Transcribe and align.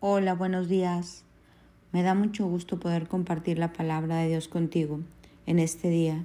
Hola, 0.00 0.34
buenos 0.34 0.68
días. 0.68 1.24
Me 1.90 2.04
da 2.04 2.14
mucho 2.14 2.46
gusto 2.46 2.78
poder 2.78 3.08
compartir 3.08 3.58
la 3.58 3.72
palabra 3.72 4.18
de 4.18 4.28
Dios 4.28 4.46
contigo 4.46 5.00
en 5.44 5.58
este 5.58 5.90
día. 5.90 6.24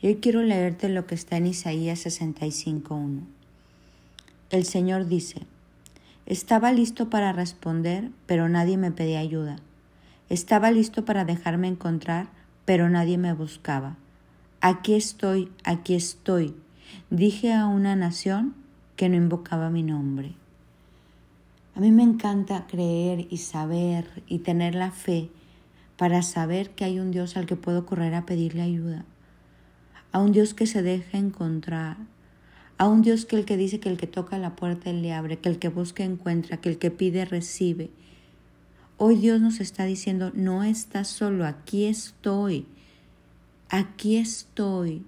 Y 0.00 0.06
hoy 0.06 0.16
quiero 0.22 0.44
leerte 0.44 0.88
lo 0.88 1.08
que 1.08 1.16
está 1.16 1.36
en 1.36 1.48
Isaías 1.48 2.06
65.1. 2.06 3.22
El 4.50 4.64
Señor 4.64 5.08
dice, 5.08 5.40
Estaba 6.26 6.70
listo 6.70 7.10
para 7.10 7.32
responder, 7.32 8.12
pero 8.26 8.48
nadie 8.48 8.76
me 8.76 8.92
pedía 8.92 9.18
ayuda. 9.18 9.56
Estaba 10.28 10.70
listo 10.70 11.04
para 11.04 11.24
dejarme 11.24 11.66
encontrar, 11.66 12.28
pero 12.64 12.88
nadie 12.88 13.18
me 13.18 13.32
buscaba. 13.32 13.96
Aquí 14.60 14.94
estoy, 14.94 15.50
aquí 15.64 15.96
estoy, 15.96 16.54
dije 17.10 17.52
a 17.52 17.66
una 17.66 17.96
nación 17.96 18.54
que 18.94 19.08
no 19.08 19.16
invocaba 19.16 19.68
mi 19.68 19.82
nombre. 19.82 20.36
A 21.80 21.82
mí 21.82 21.92
me 21.92 22.02
encanta 22.02 22.66
creer 22.66 23.26
y 23.30 23.38
saber 23.38 24.22
y 24.26 24.40
tener 24.40 24.74
la 24.74 24.90
fe 24.90 25.30
para 25.96 26.20
saber 26.20 26.68
que 26.72 26.84
hay 26.84 26.98
un 26.98 27.10
Dios 27.10 27.38
al 27.38 27.46
que 27.46 27.56
puedo 27.56 27.86
correr 27.86 28.14
a 28.14 28.26
pedirle 28.26 28.60
ayuda, 28.60 29.06
a 30.12 30.20
un 30.20 30.30
Dios 30.30 30.52
que 30.52 30.66
se 30.66 30.82
deja 30.82 31.16
encontrar, 31.16 31.96
a 32.76 32.86
un 32.86 33.00
Dios 33.00 33.24
que 33.24 33.36
el 33.36 33.46
que 33.46 33.56
dice 33.56 33.80
que 33.80 33.88
el 33.88 33.96
que 33.96 34.06
toca 34.06 34.36
la 34.36 34.56
puerta 34.56 34.90
él 34.90 35.00
le 35.00 35.14
abre, 35.14 35.38
que 35.38 35.48
el 35.48 35.58
que 35.58 35.70
busca 35.70 36.04
encuentra, 36.04 36.58
que 36.58 36.68
el 36.68 36.76
que 36.76 36.90
pide 36.90 37.24
recibe. 37.24 37.88
Hoy 38.98 39.16
Dios 39.16 39.40
nos 39.40 39.58
está 39.58 39.86
diciendo, 39.86 40.32
no 40.34 40.62
estás 40.62 41.08
solo, 41.08 41.46
aquí 41.46 41.86
estoy, 41.86 42.66
aquí 43.70 44.18
estoy. 44.18 45.02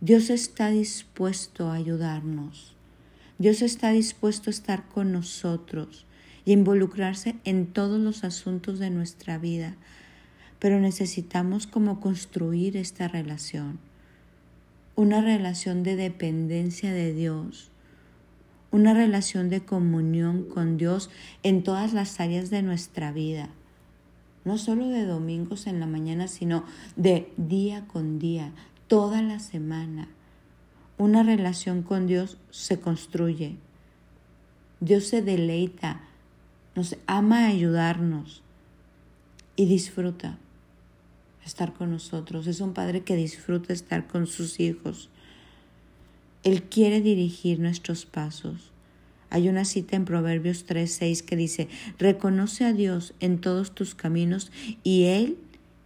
Dios 0.00 0.30
está 0.30 0.70
dispuesto 0.70 1.68
a 1.68 1.74
ayudarnos. 1.74 2.79
Dios 3.40 3.62
está 3.62 3.90
dispuesto 3.90 4.50
a 4.50 4.52
estar 4.52 4.86
con 4.86 5.12
nosotros 5.12 6.04
y 6.44 6.52
involucrarse 6.52 7.36
en 7.44 7.68
todos 7.68 7.98
los 7.98 8.22
asuntos 8.22 8.78
de 8.78 8.90
nuestra 8.90 9.38
vida, 9.38 9.76
pero 10.58 10.78
necesitamos 10.78 11.66
como 11.66 12.00
construir 12.00 12.76
esta 12.76 13.08
relación, 13.08 13.78
una 14.94 15.22
relación 15.22 15.84
de 15.84 15.96
dependencia 15.96 16.92
de 16.92 17.14
Dios, 17.14 17.70
una 18.72 18.92
relación 18.92 19.48
de 19.48 19.64
comunión 19.64 20.44
con 20.44 20.76
Dios 20.76 21.08
en 21.42 21.62
todas 21.62 21.94
las 21.94 22.20
áreas 22.20 22.50
de 22.50 22.60
nuestra 22.60 23.10
vida, 23.10 23.48
no 24.44 24.58
solo 24.58 24.86
de 24.88 25.06
domingos 25.06 25.66
en 25.66 25.80
la 25.80 25.86
mañana, 25.86 26.28
sino 26.28 26.66
de 26.94 27.32
día 27.38 27.86
con 27.86 28.18
día, 28.18 28.52
toda 28.86 29.22
la 29.22 29.38
semana 29.38 30.10
una 31.00 31.22
relación 31.22 31.82
con 31.82 32.06
Dios 32.06 32.36
se 32.50 32.78
construye. 32.78 33.56
Dios 34.80 35.04
se 35.04 35.22
deleita, 35.22 36.02
nos 36.76 36.94
ama 37.06 37.46
ayudarnos 37.46 38.42
y 39.56 39.64
disfruta 39.64 40.38
estar 41.42 41.72
con 41.72 41.90
nosotros. 41.90 42.46
Es 42.46 42.60
un 42.60 42.74
padre 42.74 43.00
que 43.00 43.16
disfruta 43.16 43.72
estar 43.72 44.06
con 44.08 44.26
sus 44.26 44.60
hijos. 44.60 45.08
Él 46.44 46.64
quiere 46.64 47.00
dirigir 47.00 47.60
nuestros 47.60 48.04
pasos. 48.04 48.70
Hay 49.30 49.48
una 49.48 49.64
cita 49.64 49.96
en 49.96 50.04
Proverbios 50.04 50.66
3:6 50.66 51.22
que 51.22 51.34
dice, 51.34 51.68
reconoce 51.98 52.66
a 52.66 52.74
Dios 52.74 53.14
en 53.20 53.40
todos 53.40 53.74
tus 53.74 53.94
caminos 53.94 54.52
y 54.82 55.04
Él 55.04 55.38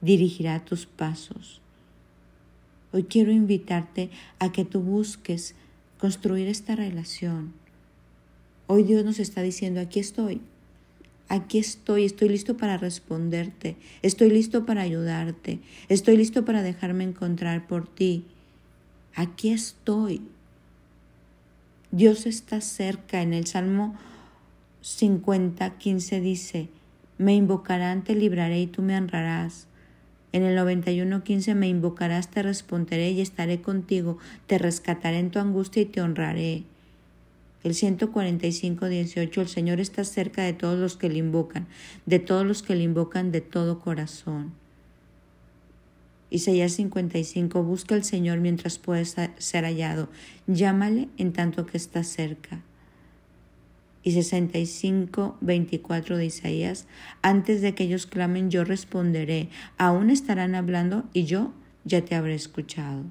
dirigirá 0.00 0.64
tus 0.64 0.86
pasos. 0.86 1.61
Hoy 2.92 3.04
quiero 3.04 3.32
invitarte 3.32 4.10
a 4.38 4.52
que 4.52 4.64
tú 4.64 4.80
busques 4.80 5.54
construir 5.98 6.48
esta 6.48 6.76
relación. 6.76 7.52
Hoy 8.66 8.82
Dios 8.82 9.04
nos 9.04 9.18
está 9.18 9.40
diciendo, 9.42 9.80
aquí 9.80 9.98
estoy, 9.98 10.40
aquí 11.28 11.58
estoy, 11.58 12.04
estoy 12.04 12.28
listo 12.28 12.56
para 12.56 12.76
responderte, 12.76 13.76
estoy 14.02 14.30
listo 14.30 14.66
para 14.66 14.82
ayudarte, 14.82 15.60
estoy 15.88 16.16
listo 16.16 16.44
para 16.44 16.62
dejarme 16.62 17.04
encontrar 17.04 17.66
por 17.66 17.86
ti. 17.88 18.24
Aquí 19.14 19.50
estoy. 19.50 20.22
Dios 21.90 22.26
está 22.26 22.60
cerca. 22.60 23.22
En 23.22 23.32
el 23.32 23.46
Salmo 23.46 23.96
50, 24.80 25.78
15 25.78 26.20
dice, 26.20 26.68
me 27.18 27.34
invocarán, 27.34 28.04
te 28.04 28.14
libraré 28.14 28.60
y 28.60 28.66
tú 28.66 28.82
me 28.82 28.96
honrarás. 28.96 29.66
En 30.32 30.42
el 30.42 30.56
91.15 30.58 31.54
me 31.54 31.68
invocarás, 31.68 32.30
te 32.30 32.42
responderé 32.42 33.10
y 33.10 33.20
estaré 33.20 33.60
contigo, 33.60 34.18
te 34.46 34.58
rescataré 34.58 35.18
en 35.18 35.30
tu 35.30 35.38
angustia 35.38 35.82
y 35.82 35.86
te 35.86 36.00
honraré. 36.00 36.64
El 37.64 37.74
145.18 37.74 39.40
El 39.40 39.48
Señor 39.48 39.78
está 39.78 40.04
cerca 40.04 40.42
de 40.42 40.54
todos 40.54 40.78
los 40.78 40.96
que 40.96 41.08
le 41.08 41.18
invocan, 41.18 41.66
de 42.06 42.18
todos 42.18 42.46
los 42.46 42.62
que 42.62 42.74
le 42.74 42.82
invocan 42.82 43.30
de 43.30 43.40
todo 43.40 43.78
corazón. 43.78 44.52
Isaías 46.30 46.72
55 46.72 47.62
Busca 47.62 47.94
al 47.94 48.04
Señor 48.04 48.40
mientras 48.40 48.78
puedes 48.78 49.14
ser 49.36 49.64
hallado, 49.64 50.08
llámale 50.46 51.08
en 51.18 51.34
tanto 51.34 51.66
que 51.66 51.76
está 51.76 52.02
cerca 52.04 52.62
y 54.02 54.12
65, 54.12 55.36
24 55.40 56.16
de 56.16 56.26
Isaías, 56.26 56.86
antes 57.22 57.62
de 57.62 57.74
que 57.74 57.84
ellos 57.84 58.06
clamen, 58.06 58.50
yo 58.50 58.64
responderé, 58.64 59.48
aún 59.78 60.10
estarán 60.10 60.54
hablando 60.54 61.04
y 61.12 61.24
yo 61.24 61.52
ya 61.84 62.04
te 62.04 62.14
habré 62.14 62.34
escuchado. 62.34 63.04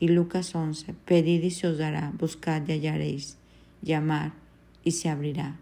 Y 0.00 0.08
Lucas 0.08 0.54
11, 0.54 0.94
pedid 1.04 1.42
y 1.42 1.50
se 1.50 1.66
os 1.66 1.78
dará, 1.78 2.12
buscad 2.18 2.62
y 2.68 2.72
hallaréis, 2.72 3.36
llamar 3.82 4.32
y 4.84 4.92
se 4.92 5.08
abrirá. 5.08 5.56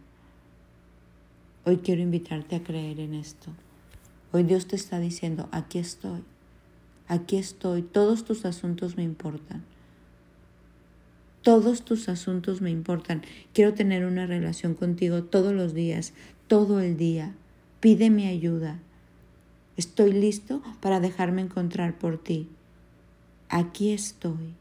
Hoy 1.65 1.79
quiero 1.79 2.03
invitarte 2.03 2.57
a 2.57 2.63
creer 2.63 3.01
en 3.01 3.15
esto. 3.15 3.51
Hoy 4.33 4.43
Dios 4.43 4.67
te 4.67 4.77
está 4.77 4.99
diciendo, 4.99 5.49
aquí 5.53 5.79
estoy, 5.79 6.23
aquí 7.09 7.37
estoy, 7.37 7.83
todos 7.83 8.25
tus 8.25 8.45
asuntos 8.45 8.97
me 8.97 9.05
importan. 9.05 9.65
Todos 11.47 11.85
tus 11.85 12.09
asuntos 12.09 12.61
me 12.61 12.73
importan. 12.73 13.23
Quiero 13.53 13.73
tener 13.73 14.05
una 14.05 14.27
relación 14.27 14.75
contigo 14.75 15.23
todos 15.23 15.53
los 15.53 15.75
días, 15.75 16.13
todo 16.49 16.81
el 16.81 16.97
día. 16.97 17.37
Pide 17.79 18.11
mi 18.11 18.27
ayuda. 18.27 18.81
Estoy 19.77 20.13
listo 20.13 20.61
para 20.81 20.99
dejarme 20.99 21.43
encontrar 21.43 22.01
por 22.01 22.19
ti. 22.19 22.49
Aquí 23.49 23.93
estoy. 23.93 24.55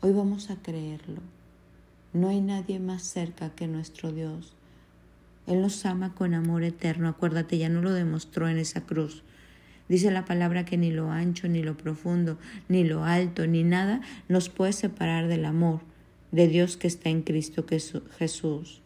Hoy 0.00 0.12
vamos 0.12 0.48
a 0.48 0.62
creerlo. 0.62 1.22
No 2.12 2.28
hay 2.28 2.40
nadie 2.40 2.78
más 2.78 3.02
cerca 3.02 3.50
que 3.50 3.66
nuestro 3.66 4.12
Dios. 4.12 4.54
Él 5.48 5.60
nos 5.60 5.84
ama 5.86 6.14
con 6.14 6.34
amor 6.34 6.62
eterno. 6.62 7.08
Acuérdate, 7.08 7.58
ya 7.58 7.68
no 7.68 7.82
lo 7.82 7.92
demostró 7.92 8.48
en 8.48 8.58
esa 8.58 8.82
cruz. 8.82 9.24
Dice 9.90 10.12
la 10.12 10.24
palabra 10.24 10.64
que 10.64 10.76
ni 10.76 10.92
lo 10.92 11.10
ancho, 11.10 11.48
ni 11.48 11.64
lo 11.64 11.76
profundo, 11.76 12.38
ni 12.68 12.84
lo 12.84 13.02
alto, 13.02 13.48
ni 13.48 13.64
nada 13.64 14.00
nos 14.28 14.48
puede 14.48 14.72
separar 14.72 15.26
del 15.26 15.44
amor 15.44 15.80
de 16.30 16.46
Dios 16.46 16.76
que 16.76 16.86
está 16.86 17.08
en 17.08 17.22
Cristo 17.22 17.66
Jesús. 18.16 18.82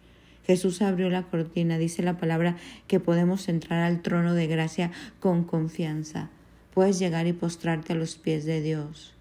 Jesús 0.46 0.80
abrió 0.80 1.10
la 1.10 1.24
cortina, 1.24 1.76
dice 1.76 2.02
la 2.02 2.16
palabra 2.16 2.56
que 2.86 3.00
podemos 3.00 3.50
entrar 3.50 3.82
al 3.82 4.00
trono 4.00 4.32
de 4.32 4.46
gracia 4.46 4.92
con 5.20 5.44
confianza. 5.44 6.30
Puedes 6.72 6.98
llegar 6.98 7.26
y 7.26 7.34
postrarte 7.34 7.92
a 7.92 7.96
los 7.96 8.16
pies 8.16 8.46
de 8.46 8.62
Dios 8.62 9.12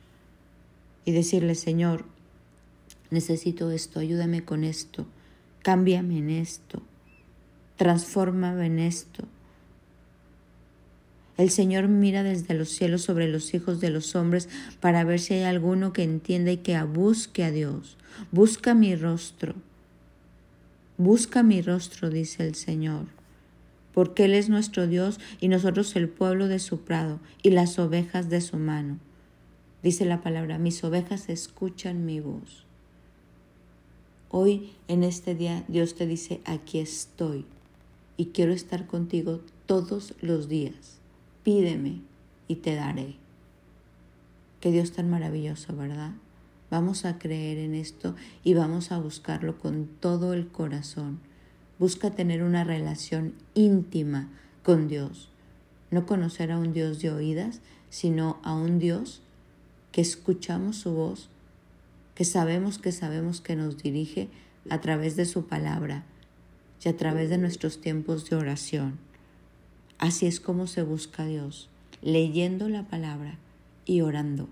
y 1.04 1.12
decirle, 1.12 1.54
Señor, 1.54 2.06
necesito 3.12 3.72
esto, 3.72 4.00
ayúdame 4.00 4.46
con 4.46 4.64
esto, 4.64 5.06
cámbiame 5.64 6.20
en 6.20 6.30
esto, 6.30 6.82
transfórmame 7.76 8.68
en 8.68 8.80
esto. 8.80 9.28
El 11.36 11.50
Señor 11.50 11.88
mira 11.88 12.22
desde 12.22 12.54
los 12.54 12.70
cielos 12.70 13.02
sobre 13.02 13.28
los 13.28 13.56
hijos 13.56 13.80
de 13.80 13.90
los 13.90 14.16
hombres 14.16 14.50
para 14.80 15.04
ver 15.04 15.20
si 15.20 15.34
hay 15.34 15.44
alguno 15.44 15.92
que 15.92 16.04
entienda 16.04 16.52
y 16.52 16.58
que 16.58 16.80
busque 16.84 17.44
a 17.44 17.52
Dios. 17.52 17.98
Busca 18.32 18.76
mi 18.76 18.96
rostro. 18.96 19.56
Busca 20.98 21.42
mi 21.42 21.64
rostro, 21.64 22.12
dice 22.12 22.46
el 22.46 22.54
Señor, 22.54 23.06
porque 23.96 24.26
Él 24.26 24.36
es 24.36 24.48
nuestro 24.48 24.86
Dios 24.86 25.20
y 25.40 25.48
nosotros 25.48 25.96
el 25.96 26.08
pueblo 26.08 26.48
de 26.48 26.60
su 26.60 26.82
prado 26.82 27.20
y 27.42 27.50
las 27.50 27.80
ovejas 27.80 28.30
de 28.30 28.40
su 28.40 28.58
mano. 28.58 29.00
Dice 29.82 30.06
la 30.06 30.22
palabra, 30.22 30.60
mis 30.60 30.84
ovejas 30.84 31.30
escuchan 31.30 32.06
mi 32.06 32.20
voz. 32.20 32.64
Hoy, 34.30 34.74
en 34.88 35.04
este 35.04 35.34
día, 35.34 35.64
Dios 35.68 35.96
te 35.96 36.06
dice, 36.06 36.42
aquí 36.46 36.78
estoy 36.78 37.46
y 38.18 38.28
quiero 38.28 38.54
estar 38.54 38.86
contigo 38.86 39.42
todos 39.66 40.14
los 40.22 40.48
días 40.48 41.03
pídeme 41.44 42.02
y 42.48 42.56
te 42.58 42.76
daré. 42.76 43.16
Qué 44.60 44.72
Dios 44.72 44.94
tan 44.94 45.10
maravilloso, 45.10 45.76
¿verdad? 45.76 46.12
Vamos 46.72 47.06
a 47.06 47.20
creer 47.20 47.58
en 47.58 47.76
esto 47.76 48.16
y 48.44 48.54
vamos 48.54 48.92
a 48.92 48.98
buscarlo 48.98 49.60
con 49.60 49.88
todo 50.00 50.34
el 50.34 50.48
corazón. 50.48 51.20
Busca 51.80 52.12
tener 52.12 52.44
una 52.44 52.64
relación 52.64 53.34
íntima 53.54 54.30
con 54.64 54.88
Dios. 54.88 55.30
No 55.92 56.06
conocer 56.06 56.52
a 56.52 56.58
un 56.58 56.74
Dios 56.74 57.02
de 57.02 57.12
oídas, 57.12 57.62
sino 57.90 58.40
a 58.44 58.56
un 58.56 58.80
Dios 58.80 59.22
que 59.92 60.02
escuchamos 60.02 60.78
su 60.78 60.94
voz, 60.94 61.30
que 62.16 62.26
sabemos 62.26 62.80
que 62.80 62.92
sabemos 62.92 63.42
que 63.42 63.56
nos 63.56 63.78
dirige, 63.78 64.30
a 64.70 64.80
través 64.82 65.16
de 65.16 65.26
su 65.26 65.46
palabra 65.46 66.04
y 66.84 66.90
a 66.90 66.98
través 66.98 67.30
de 67.30 67.38
nuestros 67.38 67.82
tiempos 67.82 68.30
de 68.30 68.36
oración. 68.36 68.98
Así 70.04 70.26
es 70.26 70.42
como 70.42 70.68
se 70.68 70.84
busca 70.84 71.24
a 71.24 71.28
Dios, 71.28 71.70
leyendo 72.02 72.68
la 72.68 72.84
palabra 72.84 73.38
y 73.86 74.02
orando. 74.02 74.50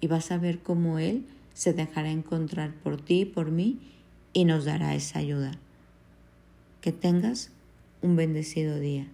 Y 0.00 0.08
vas 0.08 0.32
a 0.32 0.38
ver 0.38 0.58
cómo 0.58 0.98
Él 0.98 1.24
se 1.54 1.72
dejará 1.72 2.10
encontrar 2.10 2.74
por 2.74 3.00
ti 3.00 3.20
y 3.20 3.24
por 3.24 3.52
mí 3.52 3.78
y 4.32 4.44
nos 4.44 4.64
dará 4.64 4.96
esa 4.96 5.20
ayuda. 5.20 5.52
Que 6.80 6.90
tengas 6.90 7.52
un 8.02 8.16
bendecido 8.16 8.80
día. 8.80 9.06